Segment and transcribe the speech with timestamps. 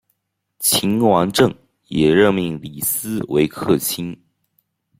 [0.57, 1.53] 秦王政
[1.87, 4.19] 也任命李斯为客卿。